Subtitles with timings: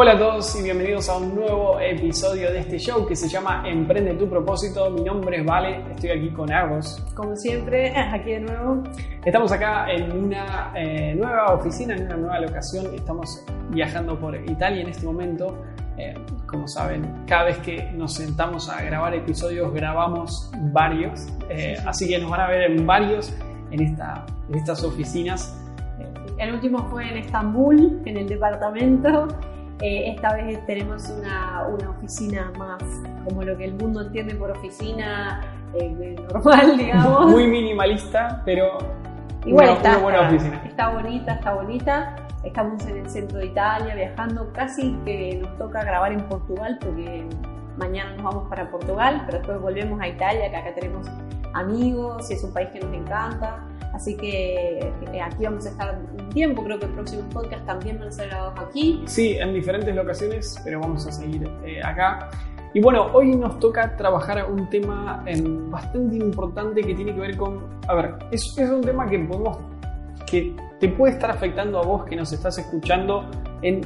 [0.00, 3.64] Hola a todos y bienvenidos a un nuevo episodio de este show que se llama
[3.66, 4.88] Emprende tu propósito.
[4.90, 7.04] Mi nombre es Vale, estoy aquí con Agos.
[7.16, 8.84] Como siempre, aquí de nuevo.
[9.24, 12.94] Estamos acá en una eh, nueva oficina, en una nueva locación.
[12.94, 15.64] Estamos viajando por Italia en este momento.
[15.96, 16.14] Eh,
[16.46, 21.26] como saben, cada vez que nos sentamos a grabar episodios, grabamos varios.
[21.50, 23.34] Eh, así que nos van a ver en varios
[23.72, 25.60] en, esta, en estas oficinas.
[26.38, 29.26] El último fue en Estambul, en el departamento.
[29.80, 32.82] Eh, esta vez tenemos una, una, oficina más
[33.24, 35.40] como lo que el mundo entiende por oficina
[35.74, 37.30] eh, normal, digamos.
[37.30, 38.78] Muy minimalista, pero
[39.46, 40.60] igual está, buena oficina.
[40.66, 42.16] Está bonita, está bonita.
[42.42, 47.24] Estamos en el centro de Italia viajando, casi que nos toca grabar en Portugal porque
[47.76, 51.06] mañana nos vamos para Portugal, pero después volvemos a Italia, que acá tenemos
[51.54, 53.64] amigos y es un país que nos encanta.
[53.92, 54.78] Así que
[55.12, 58.12] eh, aquí vamos a estar un tiempo, creo que el próximo podcast también van a
[58.12, 59.02] ser grabados aquí.
[59.06, 62.28] Sí, en diferentes locaciones, pero vamos a seguir eh, acá.
[62.74, 67.36] Y bueno, hoy nos toca trabajar un tema em, bastante importante que tiene que ver
[67.36, 69.58] con, a ver, es, es un tema que podemos,
[70.30, 73.28] que te puede estar afectando a vos que nos estás escuchando
[73.62, 73.80] en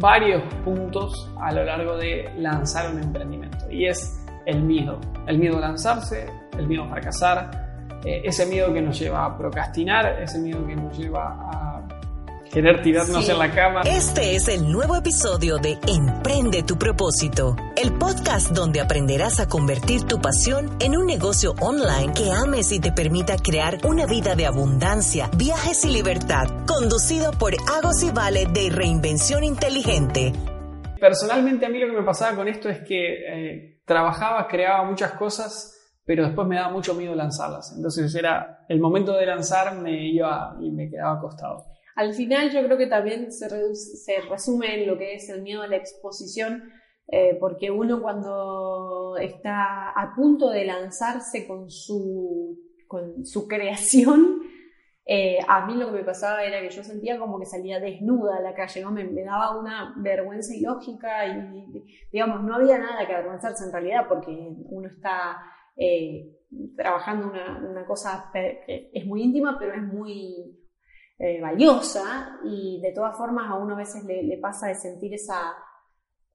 [0.00, 3.70] varios puntos a lo largo de lanzar un emprendimiento.
[3.70, 4.98] Y es el miedo.
[5.26, 6.26] El miedo a lanzarse,
[6.58, 7.65] el miedo a fracasar,
[8.06, 11.88] eh, ese miedo que nos lleva a procrastinar, ese miedo que nos lleva a
[12.52, 13.82] querer tirarnos en la cama.
[13.82, 20.04] Este es el nuevo episodio de Emprende tu propósito, el podcast donde aprenderás a convertir
[20.04, 24.46] tu pasión en un negocio online que ames y te permita crear una vida de
[24.46, 30.32] abundancia, viajes y libertad, conducido por Agos y Vale de Reinvención Inteligente.
[31.00, 35.10] Personalmente a mí lo que me pasaba con esto es que eh, trabajaba, creaba muchas
[35.14, 35.75] cosas
[36.06, 37.74] pero después me daba mucho miedo lanzarlas.
[37.76, 41.66] Entonces era el momento de lanzar me iba y me quedaba acostado.
[41.96, 45.62] Al final yo creo que también se, se resume en lo que es el miedo
[45.62, 46.70] a la exposición,
[47.08, 52.56] eh, porque uno cuando está a punto de lanzarse con su,
[52.86, 54.42] con su creación,
[55.06, 58.36] eh, a mí lo que me pasaba era que yo sentía como que salía desnuda
[58.36, 58.92] a la calle, ¿no?
[58.92, 64.06] me, me daba una vergüenza ilógica y, digamos, no había nada que avergonzarse en realidad
[64.08, 65.36] porque uno está
[65.76, 66.32] eh,
[66.76, 70.56] trabajando una, una, cosa que es muy íntima, pero es muy
[71.18, 75.54] eh, valiosa y de todas formas a uno a veces le, pasa de sentir esa,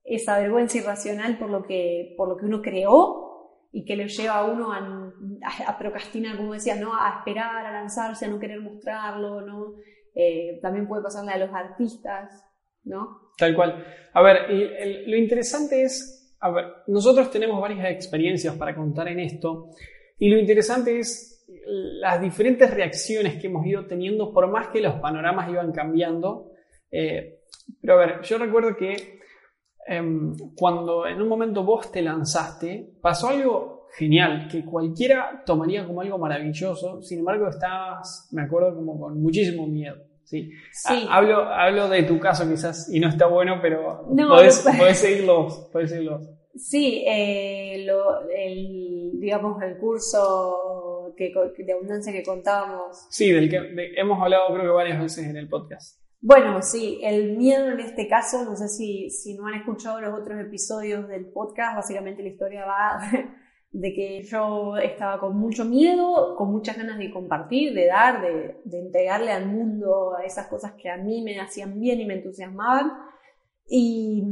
[0.04, 4.40] esa vergüenza irracional por lo, que, por lo que uno creó y que le lleva
[4.40, 4.80] a uno a,
[5.68, 6.96] a, procrastinar, como decías, ¿no?
[6.96, 9.76] a esperar, a lanzarse, a no querer mostrarlo, ¿no?
[10.16, 12.44] Eh, también puede pasarle a los artistas,
[12.84, 13.32] ¿no?
[13.38, 13.86] Tal cual.
[14.14, 14.50] A ver,
[15.08, 19.70] lo interesante es a ver, nosotros tenemos varias experiencias para contar en esto
[20.18, 24.96] y lo interesante es las diferentes reacciones que hemos ido teniendo por más que los
[24.96, 26.52] panoramas iban cambiando.
[26.90, 27.42] Eh,
[27.80, 29.20] pero a ver, yo recuerdo que
[29.88, 36.02] em, cuando en un momento vos te lanzaste, pasó algo genial que cualquiera tomaría como
[36.02, 40.11] algo maravilloso, sin embargo estabas, me acuerdo, como con muchísimo miedo.
[40.32, 41.08] Sí.
[41.10, 44.64] Hablo, hablo de tu caso quizás y no está bueno, pero no, podés,
[44.98, 45.48] seguirlo
[46.56, 53.08] Sí, eh, el, digamos, el curso que, de abundancia que contábamos.
[53.10, 56.02] Sí, del que hemos hablado creo que varias veces en el podcast.
[56.24, 60.20] Bueno, sí, el miedo en este caso, no sé si, si no han escuchado los
[60.20, 63.00] otros episodios del podcast, básicamente la historia va
[63.72, 68.78] de que yo estaba con mucho miedo, con muchas ganas de compartir, de dar, de,
[68.78, 72.92] entregarle al mundo esas cosas que a mí me hacían bien y me entusiasmaban.
[73.68, 74.24] Y,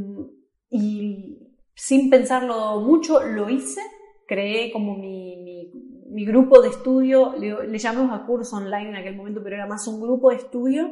[1.73, 3.81] sin pensarlo mucho, lo hice,
[4.27, 5.71] creé como mi,
[6.11, 9.87] mi, grupo de estudio, le, llamamos a curso online en aquel momento, pero era más
[9.87, 10.91] un grupo de estudio,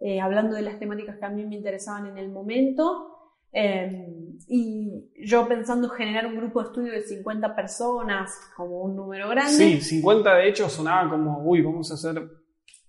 [0.00, 3.09] eh, hablando de las temáticas que a mí me interesaban en el momento.
[3.52, 9.28] Em, y yo pensando generar un grupo de estudio de 50 personas, como un número
[9.28, 9.52] grande.
[9.52, 12.22] Sí, 50 de hecho sonaba como, uy, vamos a hacer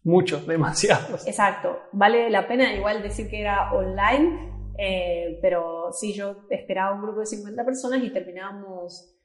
[0.04, 1.28] muchos, demasiados.
[1.28, 7.02] Exacto, vale la pena igual decir que era online, eh, pero sí, yo esperaba un
[7.02, 9.18] grupo de 50 personas y terminábamos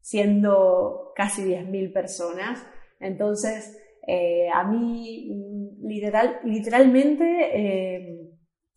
[0.00, 2.64] siendo casi 10.000 personas.
[3.00, 8.11] Entonces, eh, a mí literal, literalmente...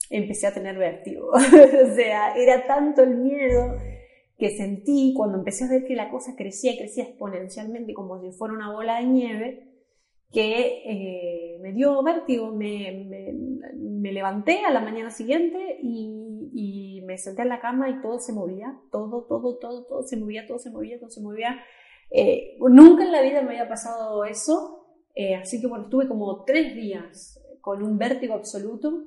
[0.09, 1.29] Empecé a tener vértigo.
[1.31, 3.77] o sea, era tanto el miedo
[4.37, 8.31] que sentí cuando empecé a ver que la cosa crecía y crecía exponencialmente como si
[8.31, 9.75] fuera una bola de nieve,
[10.31, 13.07] que eh, me dio vértigo, me,
[13.73, 18.33] me, levanté a la mañana siguiente y, me senté en la cama y todo se
[18.33, 21.59] movía, todo, todo, todo, todo se movía, todo se movía, todo se movía.
[22.09, 26.43] Eh, nunca en la vida me había pasado eso, eh, así que bueno, estuve como
[26.43, 29.05] tres días con un vértigo absoluto.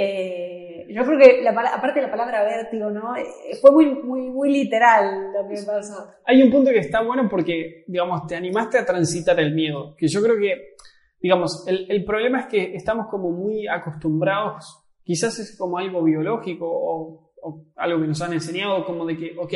[0.00, 3.14] Eh, yo creo que, la, aparte de la palabra vértigo, ¿no?
[3.60, 3.86] fue muy,
[4.30, 6.08] muy, literal lo que pasó.
[6.24, 10.06] Hay un punto que está bueno porque, digamos, te animaste a transitar el miedo, que
[10.06, 10.76] yo creo que
[11.20, 17.32] digamos, el, problema es que estamos como muy acostumbrados, quizás es como algo biológico o,
[17.74, 19.52] algo que nos han enseñado, como de que, ok,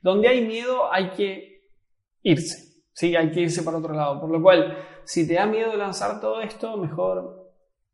[0.00, 1.66] donde hay miedo hay que
[2.22, 3.14] irse, ¿sí?
[3.14, 4.20] Hay que irse para otro lado.
[4.20, 7.41] Por lo cual, si te da miedo lanzar todo esto, mejor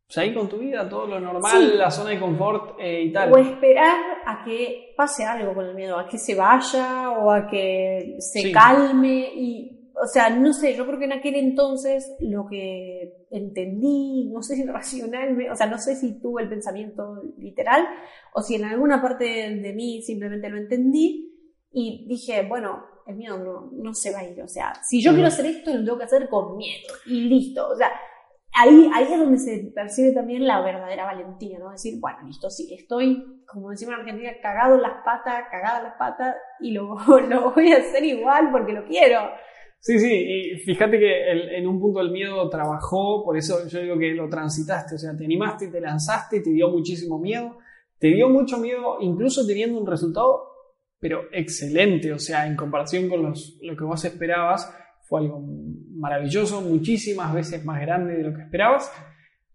[0.09, 3.31] seguir con tu vida, todo lo normal, la zona de confort eh, y tal.
[3.31, 7.47] O esperar a que pase algo con el miedo, a que se vaya o a
[7.47, 12.47] que se calme y o sea, no sé, yo creo que en aquel entonces lo
[12.47, 17.85] que entendí, no sé si racionalmente, o sea, no sé si tuve el pensamiento literal
[18.33, 21.35] o si en alguna parte de mí simplemente lo entendí
[21.71, 25.11] y dije, bueno, el miedo no, no se va a ir, o sea, si yo
[25.11, 27.91] quiero hacer esto, lo tengo que hacer con miedo y listo, o sea,
[28.59, 31.71] ahí, ahí es donde se percibe también la verdadera valentía, ¿no?
[31.71, 35.83] Decir, bueno, listo, sí, estoy, como decimos en Argentina, cagado en las patas, cagada en
[35.85, 36.95] las patas y lo,
[37.29, 39.19] lo voy a hacer igual porque lo quiero.
[39.81, 43.97] Sí, sí, y fíjate que en un punto el miedo trabajó, por eso yo digo
[43.97, 47.57] que lo transitaste, o sea, te animaste, te lanzaste, te dio muchísimo miedo,
[47.97, 50.49] te dio mucho miedo, incluso teniendo un resultado,
[50.99, 54.69] pero excelente, o sea, en comparación con los, lo que vos esperabas,
[55.09, 55.43] fue algo
[55.95, 58.91] maravilloso, muchísimas veces más grande de lo que esperabas,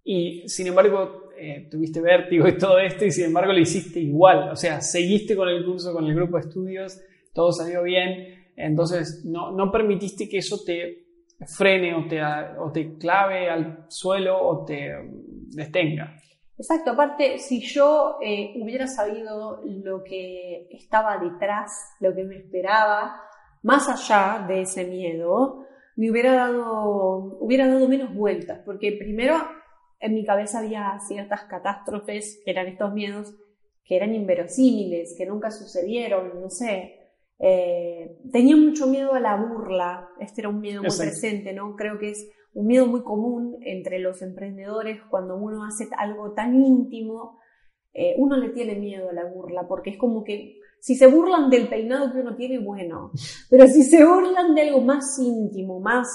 [0.02, 4.50] y sin embargo eh, tuviste vértigo y todo esto, y sin embargo lo hiciste igual,
[4.50, 7.00] o sea, seguiste con el curso, con el grupo de estudios,
[7.32, 11.04] todo salió bien, entonces, no, no permitiste que eso te
[11.46, 12.20] frene o te,
[12.58, 14.92] o te clave al suelo o te
[15.50, 16.16] detenga.
[16.56, 23.20] Exacto, aparte, si yo eh, hubiera sabido lo que estaba detrás, lo que me esperaba,
[23.64, 25.64] más allá de ese miedo,
[25.96, 29.36] me hubiera dado, hubiera dado menos vueltas, porque primero
[30.00, 33.34] en mi cabeza había ciertas catástrofes, que eran estos miedos,
[33.84, 37.00] que eran inverosímiles, que nunca sucedieron, no sé,
[37.38, 41.74] eh, tenía mucho miedo a la burla, este era un miedo muy presente, ¿no?
[41.74, 46.54] Creo que es un miedo muy común entre los emprendedores cuando uno hace algo tan
[46.54, 47.38] íntimo,
[47.94, 51.48] eh, uno le tiene miedo a la burla, porque es como que si se burlan
[51.48, 53.12] del peinado que uno tiene, bueno,
[53.50, 56.08] pero si se burlan de algo más íntimo, más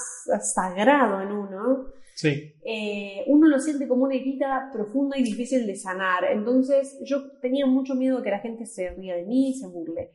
[0.54, 2.54] sagrado en uno, sí.
[2.62, 6.24] Eh, uno lo siente como una herida profunda y difícil de sanar.
[6.30, 9.66] Entonces yo tenía mucho miedo de que la gente se ría de mí y se
[9.66, 10.12] burle.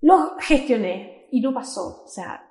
[0.00, 2.02] Lo gestioné y no pasó.
[2.04, 2.47] O sea,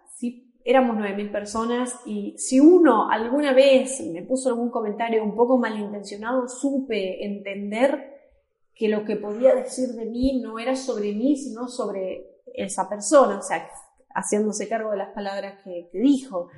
[0.68, 6.50] éramos 9.000 personas y si uno alguna vez me puso algún comentario un poco malintencionado,
[6.50, 8.18] supe entender
[8.76, 13.40] que lo que podía decir de mí no era sobre mí, sino sobre esa persona,
[13.40, 13.66] o sea,
[14.14, 16.50] haciéndose cargo de las palabras que, dijo.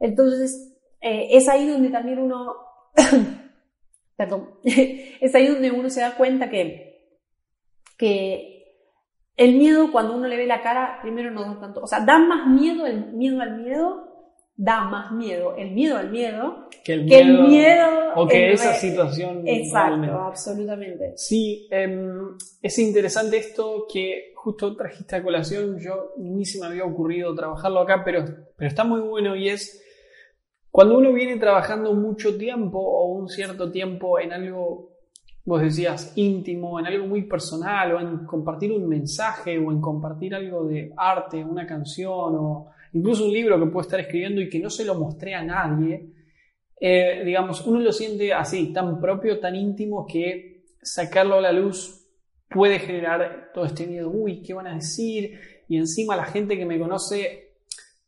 [0.00, 2.54] Entonces, eh, es ahí donde también uno,
[4.16, 7.20] perdón, es ahí donde uno se da cuenta que,
[7.98, 8.57] que
[9.38, 11.80] el miedo, cuando uno le ve la cara, primero no da tanto.
[11.80, 14.08] O sea, da más miedo el miedo al miedo,
[14.56, 18.14] da más miedo el miedo al miedo que el miedo.
[18.16, 19.46] o que esa situación.
[19.46, 21.12] Exacto, absolutamente.
[21.16, 25.78] Sí, em, es interesante esto que justo trajiste a colación.
[25.78, 28.24] Yo ni se me había ocurrido trabajarlo acá, pero,
[28.56, 29.84] pero está muy bueno y es.
[30.70, 34.97] Cuando uno viene trabajando mucho tiempo o un cierto tiempo en algo
[35.48, 40.34] vos decías, íntimo, en algo muy personal, o en compartir un mensaje, o en compartir
[40.34, 44.58] algo de arte, una canción, o incluso un libro que puedo estar escribiendo y que
[44.58, 46.06] no se lo mostré a nadie,
[46.78, 52.06] eh, digamos, uno lo siente así, tan propio, tan íntimo, que sacarlo a la luz
[52.50, 55.40] puede generar todo este miedo, uy, ¿qué van a decir?
[55.66, 57.54] Y encima la gente que me conoce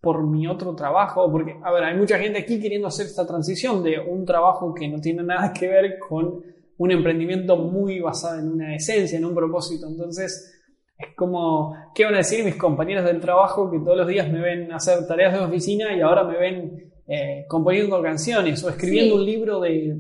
[0.03, 3.83] por mi otro trabajo, porque, a ver, hay mucha gente aquí queriendo hacer esta transición
[3.83, 8.53] de un trabajo que no tiene nada que ver con un emprendimiento muy basado en
[8.53, 9.87] una esencia, en un propósito.
[9.87, 10.51] Entonces,
[10.97, 14.41] es como, ¿qué van a decir mis compañeros del trabajo que todos los días me
[14.41, 19.27] ven hacer tareas de oficina y ahora me ven eh, componiendo canciones o escribiendo un
[19.27, 19.95] libro de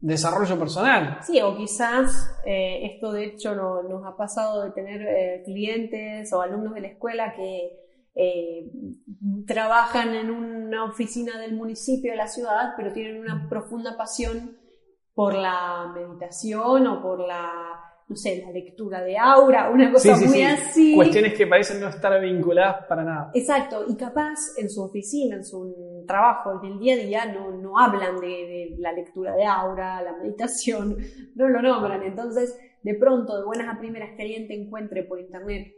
[0.00, 1.16] desarrollo personal?
[1.22, 6.42] Sí, o quizás eh, esto de hecho nos ha pasado de tener eh, clientes o
[6.42, 7.72] alumnos de la escuela que
[9.46, 14.57] trabajan en una oficina del municipio de la ciudad, pero tienen una profunda pasión
[15.18, 17.50] por la meditación o por la,
[18.06, 20.94] no sé, la lectura de aura, una cosa muy así.
[20.94, 23.32] Cuestiones que parecen no estar vinculadas para nada.
[23.34, 27.50] Exacto, y capaz en su oficina, en su trabajo, en el día a día, no,
[27.50, 30.96] no hablan de, la lectura de aura, la meditación,
[31.34, 32.04] no lo nombran.
[32.04, 35.74] Entonces, de pronto, de buenas a primeras, que alguien te encuentre por internet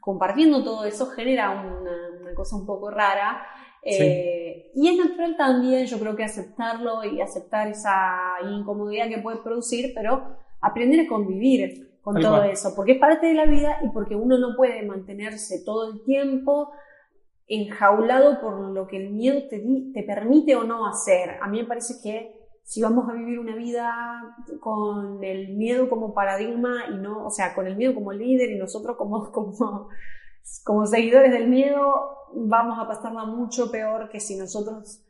[0.00, 3.46] compartiendo todo eso genera una, cosa un poco rara.
[3.82, 9.38] Eh, y es natural también, yo creo que aceptarlo y aceptar esa incomodidad que puede
[9.38, 13.88] producir, pero aprender a convivir con todo eso, porque es parte de la vida y
[13.90, 16.72] porque uno no puede mantenerse todo el tiempo
[17.46, 19.62] enjaulado por lo que el miedo te,
[19.92, 21.38] te permite o no hacer.
[21.40, 23.92] A mí me parece que si vamos a vivir una vida
[24.60, 28.58] con el miedo como paradigma y no, o sea, con el miedo como líder y
[28.58, 29.88] nosotros como, como,
[30.64, 35.02] como seguidores del miedo, vamos a pasarla mucho peor que si nosotros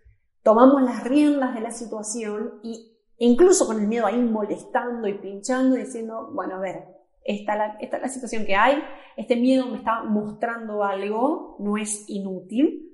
[0.42, 5.76] tomamos las riendas de la situación y incluso con el miedo ahí molestando y pinchando,
[5.76, 6.84] diciendo, bueno, a ver,
[7.24, 8.82] esta, esta es la situación que hay,
[9.16, 12.92] este miedo me está mostrando algo, no es inútil,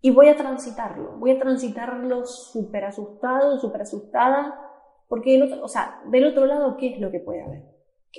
[0.00, 4.58] y voy a transitarlo, voy a transitarlo súper asustado, súper asustada,
[5.08, 7.62] porque del otro, o sea, del otro lado, ¿qué es lo que puede haber?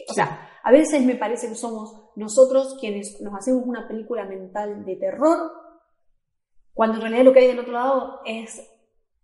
[0.10, 4.86] O sea, a veces me parece que somos nosotros quienes nos hacemos una película mental
[4.86, 5.52] de terror,
[6.74, 8.70] cuando en realidad lo que hay del otro lado es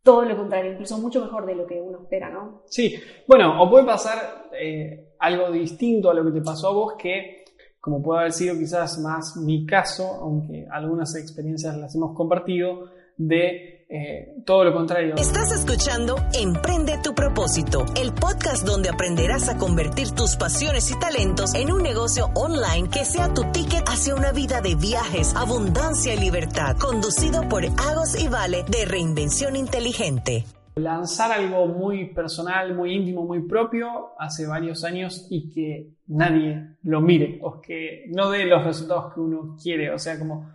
[0.04, 2.64] todo lo contrario, incluso mucho mejor de lo que uno espera, ¿no?
[2.66, 2.96] Sí,
[3.28, 7.44] bueno, o puede pasar eh, algo distinto a lo que te pasó a vos, que
[7.80, 13.79] como puede haber sido quizás más mi caso, aunque algunas experiencias las hemos compartido, de
[13.90, 15.16] eh, todo lo contrario.
[15.18, 21.56] Estás escuchando Emprende tu propósito, el podcast donde aprenderás a convertir tus pasiones y talentos
[21.56, 26.20] en un negocio online que sea tu ticket hacia una vida de viajes, abundancia y
[26.20, 33.26] libertad, conducido por Agos y Vale de Reinvención Inteligente lanzar algo muy personal, muy íntimo,
[33.26, 38.64] muy propio hace varios años y que nadie lo mire o que no dé los
[38.64, 39.92] resultados que uno quiere.
[39.92, 40.50] O sea, como,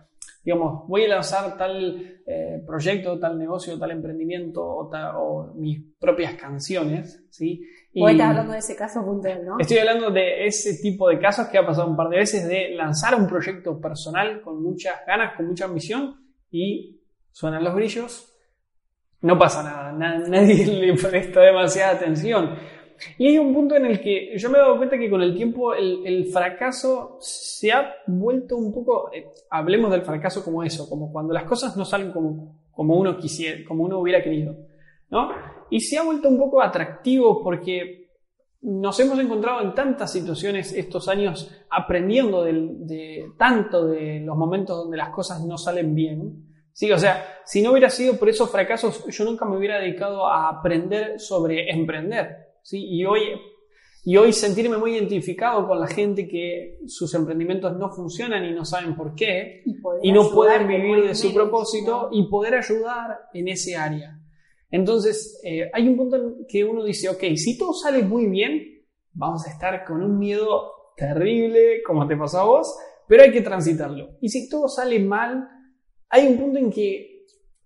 [0.45, 7.25] digamos, voy a lanzar tal eh, proyecto, tal negocio, tal emprendimiento o, mis propias canciones,
[7.31, 7.61] ¿sí?
[7.91, 9.55] Y estás hablando de ese caso puntual, ¿no?
[9.59, 12.69] Estoy hablando de ese tipo de casos que ha pasado un par de veces de
[12.75, 16.15] lanzar un proyecto personal con muchas ganas, con mucha ambición
[16.51, 18.31] y suenan los brillos
[19.25, 22.55] no pasa nada, nadie le presta demasiada atención.
[23.17, 25.35] Y hay un punto en el que yo me he dado cuenta que con el
[25.35, 31.11] tiempo el, fracaso se ha vuelto un poco, eh, hablemos del fracaso como eso, como
[31.11, 34.55] cuando las cosas no salen como, como uno quisiera, como uno hubiera querido,
[35.09, 35.29] ¿no?
[35.69, 38.09] Y se ha vuelto un poco atractivo porque
[38.61, 44.97] nos hemos encontrado en tantas situaciones estos años aprendiendo de tanto de los momentos donde
[44.97, 49.05] las cosas no salen bien, Sí, o sea, si no hubiera sido por esos fracasos,
[49.07, 52.44] yo nunca me hubiera dedicado a aprender sobre emprender.
[52.65, 52.83] ¿Sí?
[52.83, 53.21] Y, hoy,
[54.03, 58.65] y hoy sentirme muy identificado con la gente que sus emprendimientos no funcionan y no
[58.65, 59.63] saben por qué,
[60.01, 64.19] y, no pueden vivir de su propósito y poder ayudar en ese área.
[64.71, 68.83] Entonces, eh, hay un punto en que uno dice, ok, si todo sale muy bien,
[69.13, 72.75] vamos a estar con un miedo terrible, como te pasó a vos,
[73.07, 74.17] pero hay que transitarlo.
[74.21, 75.47] Y si todo sale mal,
[76.09, 77.14] hay un punto en que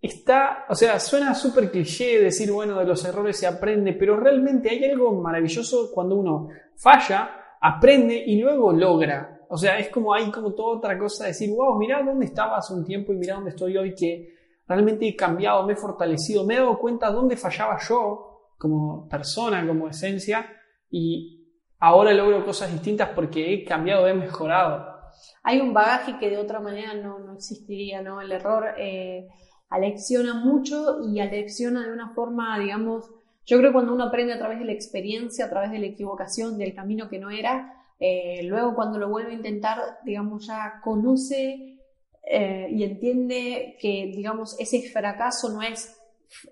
[0.01, 4.69] está, o sea, suena súper cliché decir, bueno, de los errores se aprende, pero realmente
[4.69, 9.41] hay algo maravilloso cuando uno falla, aprende y luego logra.
[9.49, 12.57] O sea, es como hay como toda otra cosa de decir, wow, mira dónde estaba
[12.57, 14.35] hace un tiempo y mira dónde estoy hoy, que
[14.67, 19.65] realmente he cambiado, me he fortalecido, me he dado cuenta dónde fallaba yo como persona,
[19.65, 20.45] como esencia,
[20.91, 21.47] y
[21.79, 24.99] ahora logro cosas distintas porque he cambiado, he mejorado
[25.43, 28.21] hay un bagaje que de otra manera no, no existiría, ¿no?
[28.21, 29.27] El error eh,
[29.69, 33.09] alecciona mucho y alecciona de una forma, digamos,
[33.45, 35.87] yo creo que cuando uno aprende a través de la experiencia, a través de la
[35.87, 40.79] equivocación, del camino que no era, eh, luego cuando lo vuelve a intentar, digamos, ya
[40.83, 41.79] conoce
[42.23, 45.95] eh, y entiende que, digamos, ese fracaso no es,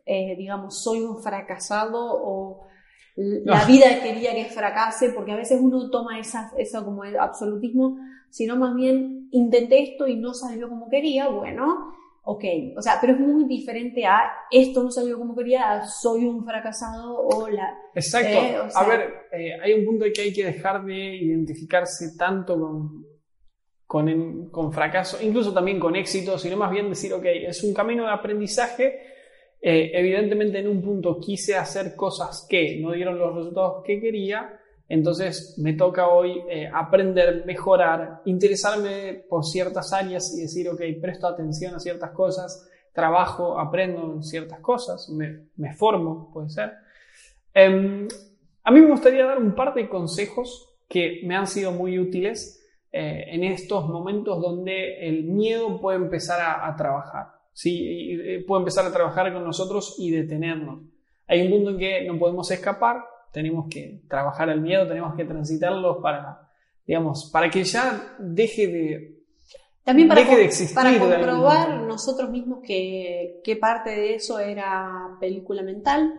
[0.06, 2.68] digamos, soy un fracasado o
[3.18, 7.98] la vida quería que fracase, porque a veces uno toma esa, eso como el absolutismo,
[8.30, 11.94] sino más bien intenté esto y no salió como quería, bueno,
[12.30, 12.44] ok,
[12.76, 14.20] o sea, pero es muy diferente a
[14.52, 17.74] esto no salió como quería, soy un fracasado o la...
[17.96, 22.60] Exacto, eh, a ver, eh, hay un punto que hay que dejar de identificarse tanto
[22.60, 23.06] con,
[23.86, 28.04] con, con fracaso, incluso también con éxito, sino más bien decir, ok, es un camino
[28.04, 29.00] de aprendizaje.
[29.62, 34.60] Eh, evidentemente en un punto quise hacer cosas que no dieron los resultados que quería,
[34.90, 41.28] entonces me toca hoy eh, aprender, mejorar, interesarme por ciertas áreas y decir, ok, presto
[41.28, 46.72] atención a ciertas cosas, trabajo, aprendo en ciertas cosas, me, formo, puede ser.
[47.54, 48.08] Em,
[48.64, 52.64] a mí me gustaría dar un par de consejos que me han sido muy útiles
[52.92, 57.38] eh, en estos momentos donde el miedo puede empezar a trabajar.
[57.58, 58.44] ¿sí?
[58.46, 60.82] puede empezar a trabajar con nosotros y detenernos.
[61.28, 65.26] Hay un punto en que no podemos escapar, tenemos que trabajar el miedo, tenemos que
[65.26, 66.50] transitarlo para,
[66.86, 69.18] digamos, para que ya deje de,
[69.88, 70.76] también para, deje de existir.
[70.76, 76.14] para comprobar nosotros mismos que, qué parte de eso era película mental,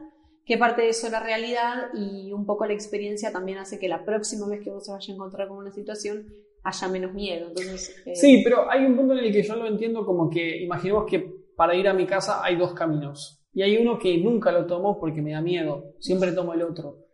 [0.47, 4.07] qué parte de eso era realidad y un poco la experiencia también hace que la
[4.07, 6.27] próxima vez que vos se vaya a encontrar con una situación
[6.65, 7.49] haya menos miedo.
[7.49, 10.63] Entonces, eh, Sí, pero hay un punto en el que yo lo entiendo como que
[10.63, 13.38] imaginemos que para ir a mi casa hay dos caminos.
[13.59, 15.97] Y hay uno que nunca lo tomo porque me da miedo.
[15.99, 17.09] Siempre tomo el otro.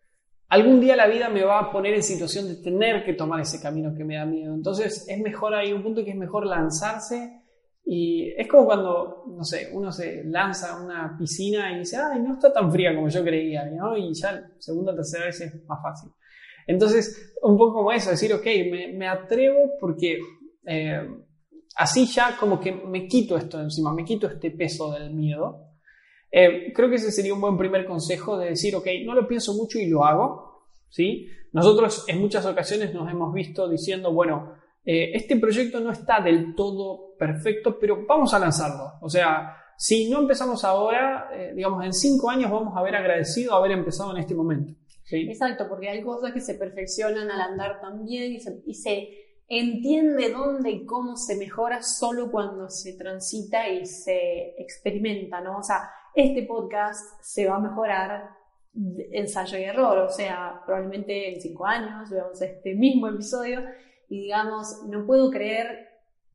[0.51, 3.63] Algún día la vida me va a poner en situación de tener que tomar ese
[3.63, 4.53] camino que me da miedo.
[4.53, 7.41] Entonces es mejor, hay un punto que es mejor lanzarse.
[7.87, 12.21] Y es como cuando, no sé, uno se lanza a una piscina y dice, ay,
[12.21, 13.97] no está tan fría como yo creía, ¿no?
[13.97, 16.11] Y ya segunda tercera vez es más fácil.
[16.67, 18.45] Entonces, un poco como eso, decir, ok,
[18.95, 20.19] me, atrevo porque
[20.67, 21.09] eh,
[21.75, 25.64] así ya como que me quito esto encima, me quito este peso del miedo.
[26.37, 29.55] Eh, creo que ese sería un buen primer consejo de decir, ok, no lo pienso
[29.55, 31.29] mucho y lo hago, ¿sí?
[31.53, 34.53] Nosotros en muchas ocasiones nos hemos visto diciendo, bueno,
[34.85, 38.95] eh, este proyecto no está del todo perfecto, pero vamos a lanzarlo.
[39.01, 43.55] O sea, si no empezamos ahora, eh, digamos, en cinco años vamos a haber agradecido
[43.55, 44.73] haber empezado en este momento.
[45.05, 45.29] ¿sí?
[45.29, 49.09] Exacto, porque hay cosas que se perfeccionan al andar también y se, y se
[49.47, 55.59] entiende dónde y cómo se mejora solo cuando se transita y se experimenta, ¿no?
[55.59, 58.31] O sea, este podcast se va a mejorar
[59.13, 63.61] ensayo y error, o sea, probablemente en cinco años veamos este mismo episodio
[64.09, 65.89] y digamos, no puedo creer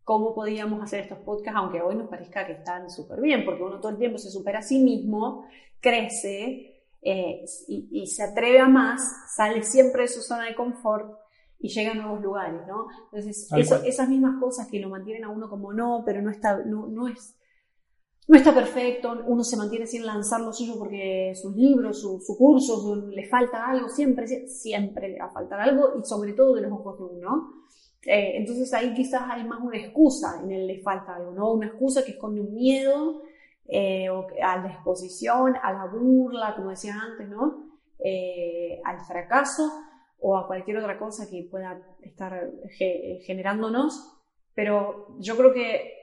[0.03, 3.79] cómo podíamos hacer estos podcasts, aunque hoy nos parezca que están súper bien, porque uno
[3.79, 5.45] todo el tiempo se supera a sí mismo,
[5.81, 9.01] crece eh, y, y se atreve a más,
[9.35, 11.17] sale siempre de su zona de confort
[11.59, 12.87] y llega a nuevos lugares, ¿no?
[13.05, 16.57] Entonces, eso- esas mismas cosas que lo mantienen a uno como no, pero no está,
[16.65, 17.37] no, no es,
[18.29, 22.37] no está perfecto, uno se mantiene sin lanzar lo suyo porque sus libros, su, su
[22.37, 26.55] curso, le falta algo, siempre, sie- siempre le va a faltar algo y sobre todo
[26.55, 27.53] de los ojos de uno.
[28.05, 31.51] Eh, entonces ahí quizás hay más una excusa en el le falta algo, ¿no?
[31.53, 33.23] Una excusa que esconde un miedo
[33.67, 34.07] eh,
[34.43, 37.65] a la exposición, a la burla, como decía antes, ¿no?
[37.99, 39.69] Eh, al fracaso
[40.21, 44.15] o a cualquier otra cosa que pueda estar ge- generándonos.
[44.55, 45.98] Pero yo creo que,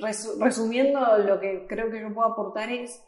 [0.00, 3.02] resu- resumiendo, lo que creo que yo puedo aportar es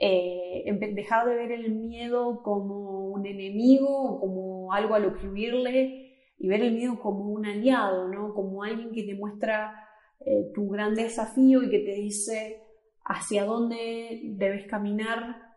[0.00, 6.08] eh, dejar de ver el miedo como un enemigo como algo a lo que huirle
[6.38, 8.34] y ver el miedo como un aliado, ¿no?
[8.34, 9.74] Como alguien que te muestra
[10.20, 12.62] eh, tu gran desafío y que te dice
[13.04, 15.51] hacia dónde debes caminar,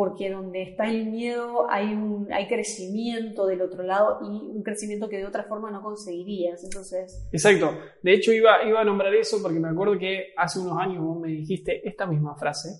[0.00, 5.10] porque donde está el miedo hay, un, hay crecimiento del otro lado y un crecimiento
[5.10, 6.64] que de otra forma no conseguirías.
[6.64, 7.76] Entonces, Exacto.
[8.02, 11.20] De hecho, iba, iba a nombrar eso porque me acuerdo que hace unos años vos
[11.20, 12.70] me dijiste esta misma frase,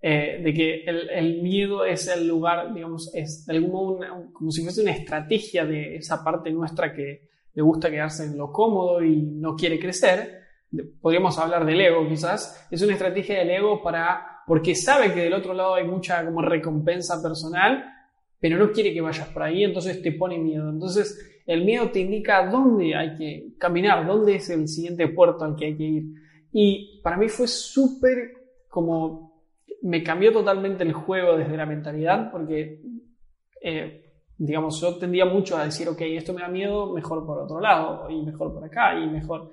[0.00, 4.30] eh, de que el, el miedo es el lugar, digamos, es de algún modo una-
[4.32, 8.52] como si fuese una estrategia de esa parte nuestra que le gusta quedarse en lo
[8.52, 10.38] cómodo y no quiere crecer.
[11.00, 12.64] Podríamos hablar del ego quizás.
[12.70, 16.42] Es una estrategia del ego para, porque sabe que del otro lado hay mucha como
[16.42, 17.84] recompensa personal,
[18.40, 20.68] pero no quiere que vayas por ahí, entonces te pone miedo.
[20.68, 25.54] Entonces, el miedo te indica dónde hay que caminar, dónde es el siguiente puerto al
[25.54, 26.02] que hay que ir.
[26.50, 28.32] Y para mí fue súper
[28.68, 29.40] como
[29.82, 32.82] me cambió totalmente el juego desde la mentalidad porque,
[33.62, 34.04] eh,
[34.36, 38.10] digamos, yo tendía mucho a decir, ok, esto me da miedo, mejor por otro lado,
[38.10, 39.52] y mejor por acá, y mejor.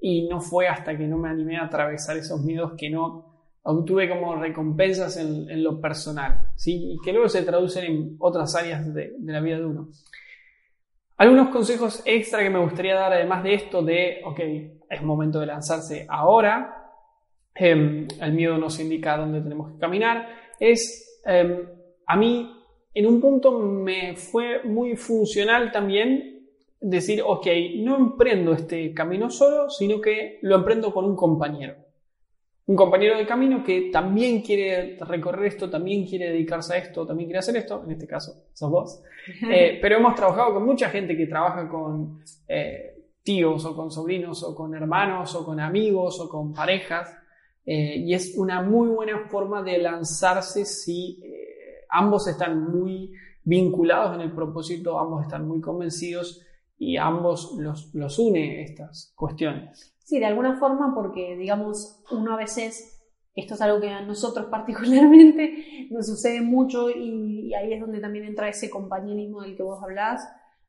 [0.00, 3.33] Y no fue hasta que no me animé a atravesar esos miedos que no
[3.64, 6.92] obtuve como recompensas en, lo personal, ¿sí?
[6.92, 9.88] Y que luego se traducen en otras áreas de, de la vida de uno.
[11.16, 14.40] Algunos consejos extra que me gustaría dar, además de esto, de, ok,
[14.90, 16.84] es momento de lanzarse ahora,
[17.54, 21.68] Em, el miedo nos indica dónde tenemos que caminar, es, em,
[22.06, 22.50] a mí,
[22.92, 26.48] en un punto me fue muy funcional también
[26.80, 27.46] decir, ok,
[27.76, 31.76] no emprendo este camino solo, sino que lo emprendo con un compañero.
[32.66, 37.28] Un compañero de camino que también quiere recorrer esto, también quiere dedicarse a esto, también
[37.28, 39.02] quiere hacer esto, en este caso sos vos.
[39.50, 44.42] Eh, pero hemos trabajado con mucha gente que trabaja con eh, tíos o con sobrinos
[44.42, 47.10] o con hermanos o con amigos o con parejas.
[47.64, 51.22] eh, y es una muy buena forma de lanzarse si
[51.88, 53.12] ambos están muy
[53.44, 56.42] vinculados en el propósito, ambos están muy convencidos
[56.76, 59.93] y ambos los, los une estas cuestiones.
[60.04, 63.02] Sí, de alguna forma, porque digamos, uno a veces,
[63.34, 68.26] esto es algo que a nosotros particularmente nos sucede mucho y, ahí es donde también
[68.26, 70.22] entra ese compañerismo del que vos hablás,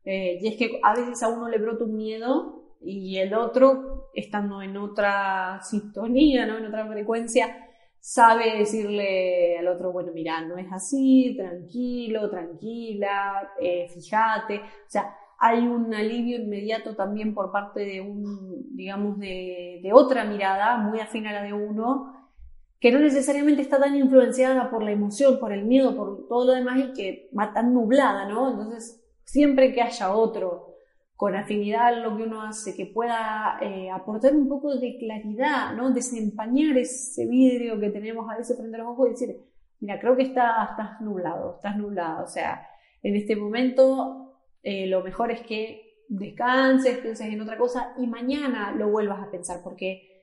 [0.06, 4.10] eh, y es que a veces a uno le brota un miedo y el otro,
[4.14, 6.58] estando en otra sintonía, ¿no?
[6.58, 7.66] en otra frecuencia,
[8.00, 14.60] sabe decirle al otro, bueno, mira, no es así, tranquilo, tranquila, eh, fíjate.
[14.60, 20.78] O sea, hay un alivio inmediato también por parte de un, digamos, de, otra mirada
[20.78, 22.14] muy afín a la de uno,
[22.80, 26.54] que no necesariamente está tan influenciada por la emoción, por el miedo, por todo lo
[26.54, 28.52] demás y que va tan nublada, ¿no?
[28.52, 30.76] Entonces, siempre que haya otro
[31.16, 35.74] con afinidad a lo que uno hace, que pueda eh, aportar un poco de claridad,
[35.74, 35.92] ¿no?
[35.92, 39.38] Desempañar ese vidrio que tenemos a veces frente a los ojos y decir,
[39.80, 42.26] mira, creo que está, estás nublado, estás nublado.
[42.26, 42.68] O sea,
[43.02, 44.25] en este momento
[44.66, 49.32] eh, lo mejor es que descanses, pienses en otra cosa y mañana lo vuelvas a
[49.32, 50.16] pensar, porque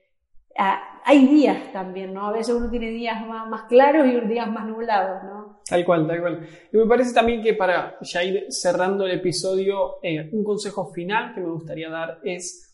[0.55, 2.27] Ah, hay días también, ¿no?
[2.27, 5.61] A veces uno tiene días más, claros y días más nublados, ¿no?
[5.65, 6.47] Tal cual, tal cual.
[6.71, 11.33] Y me parece también que para ya ir cerrando el episodio, eh, un consejo final
[11.33, 12.71] que me gustaría dar es,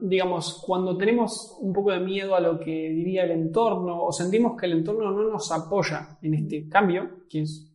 [0.00, 4.58] digamos, cuando tenemos un poco de miedo a lo que diría el entorno o sentimos
[4.58, 7.70] que el entorno no nos apoya en este cambio, que es,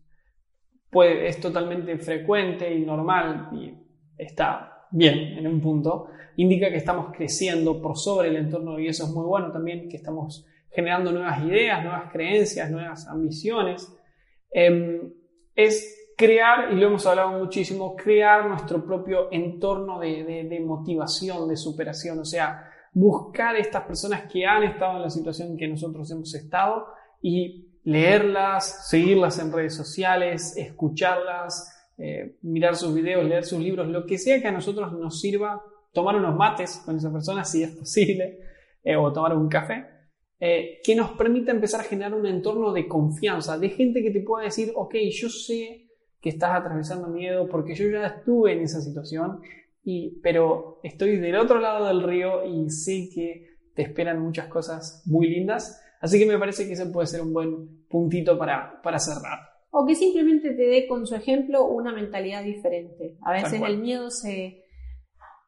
[0.89, 3.73] puede, es totalmente frecuente y normal y
[4.17, 9.05] está bien en un punto, indica que estamos creciendo por sobre el entorno y eso
[9.05, 13.93] es muy bueno también, que estamos generando nuevas ideas, nuevas creencias, nuevas ambiciones.
[14.51, 15.13] Em,
[15.55, 22.19] es crear, y lo hemos hablado muchísimo, crear nuestro propio entorno de, motivación, de superación,
[22.19, 26.87] o sea, buscar estas personas que han estado en la situación que nosotros hemos estado
[27.21, 34.05] y leerlas, seguirlas en redes sociales, escucharlas, eh, mirar sus videos, leer sus libros, lo
[34.05, 37.71] que sea que a nosotros nos sirva tomar unos mates con esa persona, si es
[37.71, 38.41] posible,
[38.83, 39.87] eh, o tomar un café,
[40.39, 44.21] eh, que nos permita empezar a generar un entorno de confianza, de gente que te
[44.21, 45.87] pueda decir, ok, yo sé
[46.21, 49.41] que estás atravesando miedo porque yo ya estuve en esa situación,
[49.83, 55.01] y, pero estoy del otro lado del río y sé que te esperan muchas cosas
[55.07, 58.99] muy lindas, así que me parece que ese puede ser un buen puntito para, para
[58.99, 59.39] cerrar.
[59.71, 63.17] O que simplemente te dé con su ejemplo una mentalidad diferente.
[63.21, 64.65] A veces el miedo se,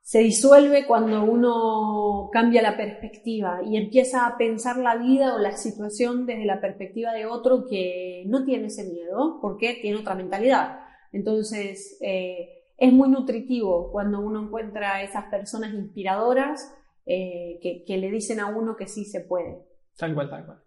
[0.02, 5.58] se disuelve cuando uno cambia la perspectiva y empieza a pensar la vida o la
[5.58, 10.80] situación desde la perspectiva de otro que no tiene ese miedo porque tiene otra mentalidad.
[11.12, 16.74] Entonces, eh, es muy nutritivo cuando uno encuentra a esas personas inspiradoras
[17.06, 19.60] eh, que, le dicen a uno que sí se puede.
[20.02, 20.58] Tal cual, tal cual.